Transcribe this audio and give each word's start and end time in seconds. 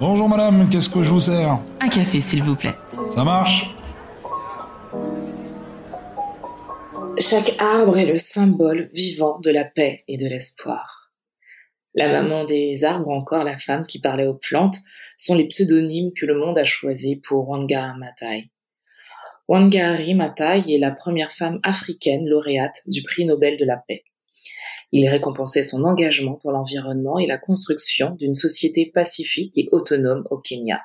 Bonjour 0.00 0.28
madame, 0.28 0.68
qu'est-ce 0.68 0.88
que 0.88 1.02
je 1.02 1.10
vous 1.10 1.20
sers? 1.20 1.58
Un 1.80 1.88
café, 1.88 2.20
s'il 2.20 2.42
vous 2.42 2.54
plaît. 2.54 2.74
Ça 3.14 3.24
marche? 3.24 3.74
Chaque 7.18 7.60
arbre 7.60 7.98
est 7.98 8.06
le 8.06 8.16
symbole 8.16 8.90
vivant 8.94 9.40
de 9.40 9.50
la 9.50 9.64
paix 9.64 9.98
et 10.06 10.16
de 10.16 10.28
l'espoir. 10.28 11.10
La 11.94 12.12
maman 12.12 12.44
des 12.44 12.84
arbres 12.84 13.08
ou 13.08 13.12
encore 13.12 13.42
la 13.42 13.56
femme 13.56 13.86
qui 13.86 14.00
parlait 14.00 14.26
aux 14.26 14.38
plantes 14.38 14.76
sont 15.16 15.34
les 15.34 15.48
pseudonymes 15.48 16.12
que 16.12 16.26
le 16.26 16.38
monde 16.38 16.58
a 16.58 16.64
choisis 16.64 17.16
pour 17.22 17.48
Wangari 17.48 17.98
Maathai. 17.98 18.50
Wangari 19.48 20.14
Maathai 20.14 20.62
est 20.72 20.78
la 20.78 20.92
première 20.92 21.32
femme 21.32 21.58
africaine 21.64 22.28
lauréate 22.28 22.82
du 22.86 23.02
prix 23.02 23.24
Nobel 23.24 23.56
de 23.56 23.64
la 23.64 23.78
paix. 23.78 24.04
Il 24.92 25.08
récompensait 25.08 25.62
son 25.62 25.84
engagement 25.84 26.34
pour 26.34 26.52
l'environnement 26.52 27.18
et 27.18 27.26
la 27.26 27.38
construction 27.38 28.10
d'une 28.16 28.34
société 28.34 28.86
pacifique 28.86 29.56
et 29.58 29.68
autonome 29.70 30.26
au 30.30 30.38
Kenya. 30.38 30.80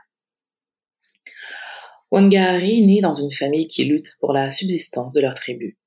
Wangari 2.11 2.85
naît 2.85 3.01
dans 3.01 3.13
une 3.13 3.31
famille 3.31 3.67
qui 3.67 3.85
lutte 3.85 4.17
pour 4.19 4.33
la 4.33 4.51
subsistance 4.51 5.13
de 5.13 5.21
leur 5.21 5.33
tribu. 5.33 5.79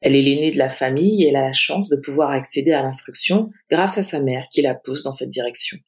Elle 0.00 0.14
est 0.14 0.22
l'aînée 0.22 0.50
de 0.50 0.58
la 0.58 0.70
famille 0.70 1.24
et 1.24 1.28
elle 1.28 1.36
a 1.36 1.46
la 1.46 1.52
chance 1.52 1.88
de 1.88 1.96
pouvoir 1.96 2.30
accéder 2.30 2.72
à 2.72 2.82
l'instruction 2.82 3.50
grâce 3.70 3.98
à 3.98 4.02
sa 4.02 4.20
mère 4.20 4.46
qui 4.50 4.62
la 4.62 4.74
pousse 4.74 5.02
dans 5.02 5.12
cette 5.12 5.30
direction. 5.30 5.78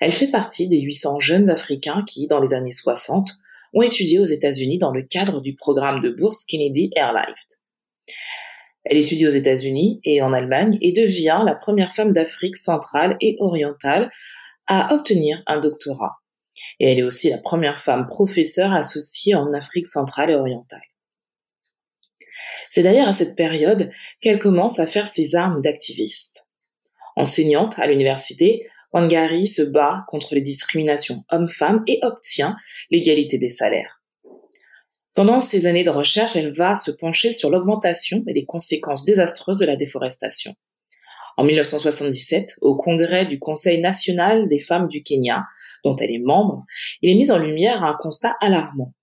Elle 0.00 0.12
fait 0.12 0.30
partie 0.30 0.68
des 0.68 0.80
800 0.80 1.20
jeunes 1.20 1.50
Africains 1.50 2.04
qui, 2.08 2.26
dans 2.26 2.40
les 2.40 2.54
années 2.54 2.72
60, 2.72 3.30
ont 3.74 3.82
étudié 3.82 4.18
aux 4.18 4.24
États-Unis 4.24 4.78
dans 4.78 4.90
le 4.90 5.02
cadre 5.02 5.40
du 5.40 5.54
programme 5.54 6.00
de 6.00 6.10
bourse 6.10 6.44
Kennedy 6.44 6.90
Airlift. 6.96 7.62
Elle 8.84 8.98
étudie 8.98 9.26
aux 9.26 9.32
États-Unis 9.32 10.00
et 10.04 10.22
en 10.22 10.32
Allemagne 10.32 10.76
et 10.80 10.92
devient 10.92 11.42
la 11.44 11.54
première 11.54 11.92
femme 11.92 12.12
d'Afrique 12.12 12.56
centrale 12.56 13.16
et 13.20 13.36
orientale 13.38 14.10
à 14.66 14.94
obtenir 14.94 15.42
un 15.46 15.60
doctorat. 15.60 16.16
Et 16.80 16.90
elle 16.90 16.98
est 16.98 17.04
aussi 17.04 17.30
la 17.30 17.38
première 17.38 17.78
femme 17.78 18.06
professeure 18.08 18.72
associée 18.72 19.34
en 19.34 19.52
Afrique 19.52 19.86
centrale 19.86 20.30
et 20.30 20.34
orientale. 20.34 20.82
C'est 22.70 22.82
d'ailleurs 22.82 23.08
à 23.08 23.12
cette 23.12 23.36
période 23.36 23.90
qu'elle 24.20 24.38
commence 24.38 24.78
à 24.78 24.86
faire 24.86 25.06
ses 25.06 25.34
armes 25.34 25.60
d'activiste. 25.60 26.46
Enseignante 27.16 27.78
à 27.78 27.86
l'université, 27.86 28.66
Wangari 28.92 29.46
se 29.46 29.62
bat 29.62 30.04
contre 30.08 30.34
les 30.34 30.40
discriminations 30.40 31.24
hommes-femmes 31.30 31.82
et 31.86 31.98
obtient 32.02 32.56
l'égalité 32.90 33.38
des 33.38 33.50
salaires. 33.50 34.01
Pendant 35.14 35.40
ces 35.40 35.66
années 35.66 35.84
de 35.84 35.90
recherche, 35.90 36.36
elle 36.36 36.54
va 36.54 36.74
se 36.74 36.90
pencher 36.90 37.32
sur 37.32 37.50
l'augmentation 37.50 38.22
et 38.26 38.32
les 38.32 38.46
conséquences 38.46 39.04
désastreuses 39.04 39.58
de 39.58 39.66
la 39.66 39.76
déforestation. 39.76 40.54
En 41.36 41.44
1977, 41.44 42.56
au 42.60 42.76
congrès 42.76 43.26
du 43.26 43.38
Conseil 43.38 43.80
national 43.80 44.48
des 44.48 44.58
femmes 44.58 44.88
du 44.88 45.02
Kenya, 45.02 45.44
dont 45.84 45.96
elle 45.96 46.10
est 46.10 46.22
membre, 46.22 46.64
il 47.02 47.10
est 47.10 47.14
mis 47.14 47.30
en 47.30 47.38
lumière 47.38 47.82
un 47.82 47.96
constat 48.00 48.36
alarmant. 48.40 48.94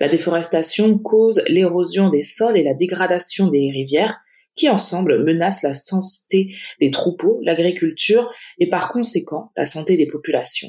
La 0.00 0.08
déforestation 0.08 0.98
cause 0.98 1.42
l'érosion 1.46 2.08
des 2.08 2.22
sols 2.22 2.58
et 2.58 2.62
la 2.62 2.74
dégradation 2.74 3.48
des 3.48 3.70
rivières 3.70 4.18
qui 4.54 4.68
ensemble 4.68 5.24
menacent 5.24 5.62
la 5.62 5.74
santé 5.74 6.54
des 6.80 6.90
troupeaux, 6.90 7.40
l'agriculture 7.42 8.30
et 8.58 8.68
par 8.68 8.90
conséquent 8.90 9.50
la 9.56 9.64
santé 9.64 9.96
des 9.96 10.06
populations. 10.06 10.68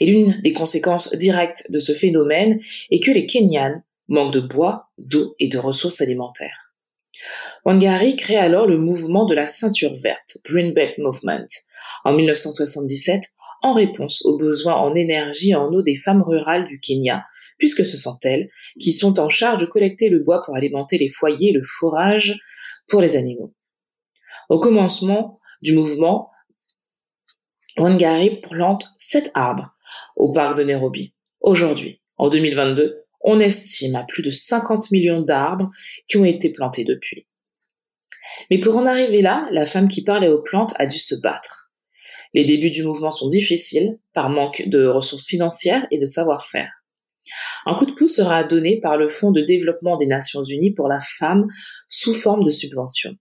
Et 0.00 0.06
l'une 0.06 0.40
des 0.42 0.52
conséquences 0.52 1.14
directes 1.14 1.64
de 1.70 1.78
ce 1.78 1.92
phénomène 1.92 2.58
est 2.90 3.00
que 3.00 3.10
les 3.10 3.26
Kenyans 3.26 3.82
manquent 4.08 4.32
de 4.32 4.40
bois, 4.40 4.88
d'eau 4.98 5.34
et 5.38 5.48
de 5.48 5.58
ressources 5.58 6.00
alimentaires. 6.00 6.74
Wangari 7.64 8.16
crée 8.16 8.36
alors 8.36 8.66
le 8.66 8.78
mouvement 8.78 9.26
de 9.26 9.34
la 9.34 9.46
ceinture 9.46 9.94
verte, 10.02 10.38
Green 10.44 10.72
Belt 10.72 10.98
Movement, 10.98 11.46
en 12.04 12.12
1977 12.12 13.22
en 13.62 13.72
réponse 13.72 14.22
aux 14.24 14.36
besoins 14.36 14.74
en 14.74 14.94
énergie 14.94 15.50
et 15.50 15.54
en 15.54 15.72
eau 15.72 15.82
des 15.82 15.94
femmes 15.94 16.22
rurales 16.22 16.66
du 16.66 16.80
Kenya, 16.80 17.24
puisque 17.58 17.86
ce 17.86 17.96
sont 17.96 18.18
elles 18.22 18.50
qui 18.80 18.92
sont 18.92 19.20
en 19.20 19.28
charge 19.30 19.58
de 19.58 19.66
collecter 19.66 20.08
le 20.08 20.18
bois 20.18 20.42
pour 20.42 20.56
alimenter 20.56 20.98
les 20.98 21.08
foyers 21.08 21.50
et 21.50 21.52
le 21.52 21.62
forage 21.62 22.36
pour 22.88 23.00
les 23.00 23.16
animaux. 23.16 23.54
Au 24.48 24.58
commencement 24.58 25.38
du 25.62 25.72
mouvement, 25.74 26.28
Wangari 27.76 28.40
plante 28.40 28.84
sept 28.98 29.30
arbres 29.34 29.74
au 30.16 30.32
parc 30.32 30.56
de 30.56 30.62
Nairobi. 30.62 31.14
Aujourd'hui, 31.40 32.00
en 32.16 32.28
2022, 32.28 33.04
on 33.22 33.40
estime 33.40 33.94
à 33.96 34.04
plus 34.04 34.22
de 34.22 34.30
50 34.30 34.90
millions 34.90 35.22
d'arbres 35.22 35.70
qui 36.08 36.16
ont 36.16 36.24
été 36.24 36.50
plantés 36.52 36.84
depuis. 36.84 37.26
Mais 38.50 38.58
pour 38.58 38.76
en 38.76 38.86
arriver 38.86 39.22
là, 39.22 39.48
la 39.52 39.66
femme 39.66 39.88
qui 39.88 40.04
parlait 40.04 40.28
aux 40.28 40.42
plantes 40.42 40.74
a 40.78 40.86
dû 40.86 40.98
se 40.98 41.14
battre. 41.14 41.70
Les 42.34 42.44
débuts 42.44 42.70
du 42.70 42.82
mouvement 42.82 43.10
sont 43.10 43.28
difficiles 43.28 43.98
par 44.14 44.30
manque 44.30 44.68
de 44.68 44.86
ressources 44.86 45.26
financières 45.26 45.86
et 45.90 45.98
de 45.98 46.06
savoir-faire. 46.06 46.70
Un 47.66 47.74
coup 47.74 47.86
de 47.86 47.92
pouce 47.92 48.16
sera 48.16 48.42
donné 48.44 48.80
par 48.80 48.96
le 48.96 49.08
Fonds 49.08 49.30
de 49.30 49.42
développement 49.42 49.96
des 49.96 50.06
Nations 50.06 50.42
Unies 50.42 50.72
pour 50.72 50.88
la 50.88 50.98
femme 51.00 51.46
sous 51.88 52.14
forme 52.14 52.42
de 52.42 52.50
subvention. 52.50 53.14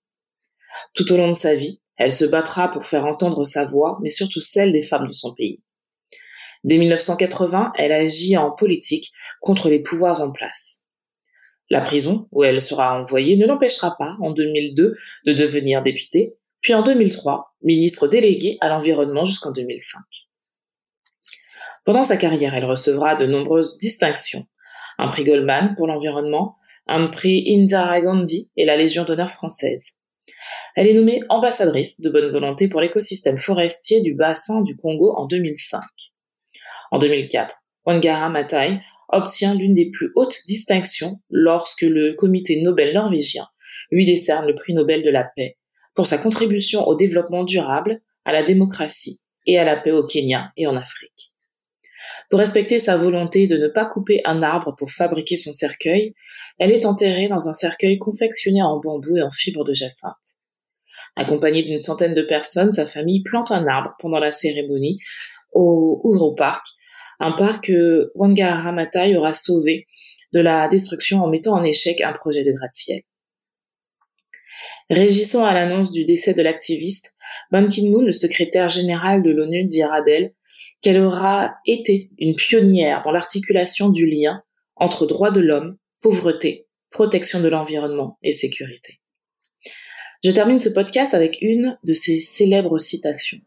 Tout 0.93 1.11
au 1.11 1.17
long 1.17 1.27
de 1.27 1.35
sa 1.35 1.55
vie, 1.55 1.80
elle 1.97 2.11
se 2.11 2.25
battra 2.25 2.71
pour 2.71 2.85
faire 2.85 3.05
entendre 3.05 3.45
sa 3.45 3.65
voix, 3.65 3.99
mais 4.01 4.09
surtout 4.09 4.41
celle 4.41 4.71
des 4.71 4.83
femmes 4.83 5.07
de 5.07 5.13
son 5.13 5.33
pays. 5.33 5.61
Dès 6.63 6.77
1980, 6.77 7.73
elle 7.75 7.91
agit 7.91 8.37
en 8.37 8.51
politique 8.51 9.11
contre 9.39 9.69
les 9.69 9.81
pouvoirs 9.81 10.21
en 10.21 10.31
place. 10.31 10.85
La 11.69 11.81
prison, 11.81 12.27
où 12.31 12.43
elle 12.43 12.61
sera 12.61 12.99
envoyée, 12.99 13.37
ne 13.37 13.47
l'empêchera 13.47 13.95
pas, 13.97 14.17
en 14.21 14.31
2002, 14.31 14.93
de 15.25 15.33
devenir 15.33 15.81
députée, 15.81 16.35
puis 16.61 16.73
en 16.73 16.83
2003, 16.83 17.55
ministre 17.63 18.07
délégué 18.07 18.57
à 18.61 18.69
l'environnement 18.69 19.25
jusqu'en 19.25 19.51
2005. 19.51 19.99
Pendant 21.85 22.03
sa 22.03 22.17
carrière, 22.17 22.53
elle 22.53 22.65
recevra 22.65 23.15
de 23.15 23.25
nombreuses 23.25 23.79
distinctions. 23.79 24.45
Un 24.99 25.07
prix 25.07 25.23
Goldman 25.23 25.73
pour 25.75 25.87
l'environnement, 25.87 26.53
un 26.87 27.07
prix 27.07 27.43
Indira 27.47 28.01
Gandhi 28.01 28.51
et 28.55 28.65
la 28.65 28.77
Légion 28.77 29.03
d'honneur 29.03 29.29
française. 29.29 29.93
Elle 30.75 30.87
est 30.87 30.93
nommée 30.93 31.21
ambassadrice 31.29 31.99
de 32.01 32.09
bonne 32.09 32.31
volonté 32.31 32.67
pour 32.67 32.81
l'écosystème 32.81 33.37
forestier 33.37 34.01
du 34.01 34.13
bassin 34.13 34.61
du 34.61 34.75
Congo 34.75 35.13
en 35.17 35.25
2005. 35.25 35.81
En 36.91 36.99
2004, 36.99 37.55
Wangara 37.85 38.29
Maathai 38.29 38.79
obtient 39.09 39.55
l'une 39.55 39.73
des 39.73 39.89
plus 39.89 40.11
hautes 40.15 40.37
distinctions 40.47 41.17
lorsque 41.29 41.81
le 41.81 42.13
comité 42.13 42.61
Nobel 42.61 42.93
norvégien 42.93 43.47
lui 43.91 44.05
décerne 44.05 44.45
le 44.45 44.55
prix 44.55 44.73
Nobel 44.73 45.03
de 45.03 45.09
la 45.09 45.23
paix 45.35 45.57
pour 45.95 46.05
sa 46.05 46.17
contribution 46.17 46.87
au 46.87 46.95
développement 46.95 47.43
durable, 47.43 48.01
à 48.23 48.31
la 48.31 48.43
démocratie 48.43 49.19
et 49.45 49.57
à 49.57 49.63
la 49.63 49.75
paix 49.75 49.91
au 49.91 50.05
Kenya 50.05 50.47
et 50.55 50.67
en 50.67 50.75
Afrique. 50.75 51.30
Pour 52.31 52.39
respecter 52.39 52.79
sa 52.79 52.95
volonté 52.95 53.45
de 53.45 53.57
ne 53.57 53.67
pas 53.67 53.85
couper 53.85 54.21
un 54.23 54.41
arbre 54.41 54.73
pour 54.77 54.89
fabriquer 54.89 55.35
son 55.35 55.51
cercueil, 55.51 56.13
elle 56.59 56.71
est 56.71 56.85
enterrée 56.85 57.27
dans 57.27 57.49
un 57.49 57.53
cercueil 57.53 57.97
confectionné 57.97 58.61
en 58.61 58.79
bambou 58.79 59.17
et 59.17 59.21
en 59.21 59.29
fibres 59.29 59.65
de 59.65 59.73
jacinthe. 59.73 60.13
Accompagnée 61.17 61.61
d'une 61.61 61.81
centaine 61.81 62.13
de 62.13 62.21
personnes, 62.21 62.71
sa 62.71 62.85
famille 62.85 63.21
plante 63.21 63.51
un 63.51 63.67
arbre 63.67 63.95
pendant 63.99 64.19
la 64.19 64.31
cérémonie 64.31 64.97
au 65.51 66.01
Uro 66.05 66.33
Park, 66.33 66.65
un 67.19 67.33
parc 67.33 67.65
que 67.65 68.13
Wangara 68.15 68.71
Maathai 68.71 69.17
aura 69.17 69.33
sauvé 69.33 69.87
de 70.31 70.39
la 70.39 70.69
destruction 70.69 71.21
en 71.21 71.29
mettant 71.29 71.55
en 71.55 71.65
échec 71.65 71.99
un 71.99 72.13
projet 72.13 72.45
de 72.45 72.53
gratte-ciel. 72.53 73.01
Régissant 74.89 75.43
à 75.43 75.53
l'annonce 75.53 75.91
du 75.91 76.05
décès 76.05 76.33
de 76.33 76.41
l'activiste, 76.41 77.13
Ban 77.51 77.67
Ki-moon, 77.67 78.03
le 78.03 78.13
secrétaire 78.13 78.69
général 78.69 79.21
de 79.21 79.31
l'ONU, 79.31 79.65
dira 79.65 80.01
d'elle 80.01 80.31
qu'elle 80.81 80.99
aura 80.99 81.55
été 81.65 82.09
une 82.17 82.35
pionnière 82.35 83.01
dans 83.03 83.11
l'articulation 83.11 83.89
du 83.89 84.05
lien 84.05 84.41
entre 84.75 85.05
droits 85.05 85.31
de 85.31 85.41
l'homme, 85.41 85.77
pauvreté, 86.01 86.67
protection 86.89 87.41
de 87.41 87.47
l'environnement 87.47 88.17
et 88.23 88.31
sécurité. 88.31 88.99
Je 90.23 90.31
termine 90.31 90.59
ce 90.59 90.69
podcast 90.69 91.13
avec 91.13 91.37
une 91.41 91.77
de 91.83 91.93
ses 91.93 92.19
célèbres 92.19 92.77
citations. 92.77 93.39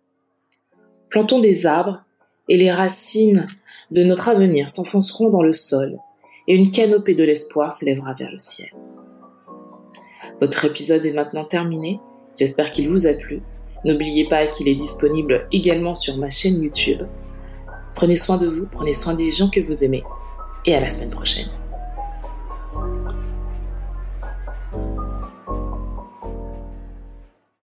Plantons 1.09 1.41
des 1.41 1.67
arbres 1.67 2.05
et 2.49 2.57
les 2.57 2.73
racines 2.73 3.47
de 3.91 4.03
notre 4.03 4.29
avenir 4.29 4.69
s'enfonceront 4.69 5.29
dans 5.29 5.43
le 5.43 5.53
sol 5.53 5.99
et 6.49 6.55
une 6.55 6.71
canopée 6.71 7.15
de 7.15 7.25
l'espoir 7.25 7.73
s'élèvera 7.73 8.15
vers 8.15 8.31
le 8.31 8.39
ciel. 8.39 8.71
Votre 10.41 10.65
épisode 10.65 11.07
est 11.07 11.13
maintenant 11.13 11.45
terminé. 11.45 12.01
J'espère 12.37 12.73
qu'il 12.73 12.89
vous 12.89 13.07
a 13.07 13.13
plu. 13.13 13.41
N'oubliez 13.85 14.29
pas 14.29 14.47
qu'il 14.47 14.69
est 14.69 14.75
disponible 14.75 15.47
également 15.53 15.95
sur 15.95 16.17
ma 16.17 16.31
chaîne 16.31 16.63
YouTube. 16.63 17.03
Prenez 17.95 18.17
soin 18.17 18.37
de 18.37 18.49
vous, 18.49 18.67
prenez 18.67 18.93
soin 18.93 19.15
des 19.15 19.31
gens 19.31 19.49
que 19.49 19.61
vous 19.61 19.85
aimez 19.85 20.05
et 20.65 20.75
à 20.75 20.81
la 20.81 20.91
semaine 20.91 21.11
prochaine. 21.11 21.49